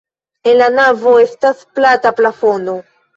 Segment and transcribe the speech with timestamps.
[0.51, 2.75] En la navo estas plata plafono.